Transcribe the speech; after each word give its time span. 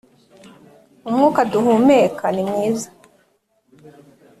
umwuka 1.07 1.39
duhumeka 1.51 2.25
nimwiza 2.35 2.89